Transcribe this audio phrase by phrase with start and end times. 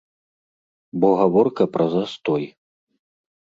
[1.03, 2.43] Бо гаворка пра застой.